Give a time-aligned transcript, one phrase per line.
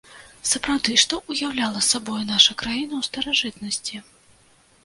[0.51, 3.95] Сапраўды, што ўяўляла сабою наша краіна ў старажытнасці?